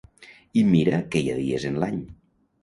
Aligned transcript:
I 0.61 0.63
mira 0.69 1.01
que 1.15 1.21
hi 1.21 1.29
ha 1.35 1.35
dies 1.41 1.67
en 1.71 1.79
l’any. 1.85 2.01